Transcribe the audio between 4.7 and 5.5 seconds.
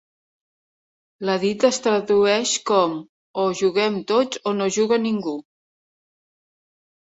juga ningú!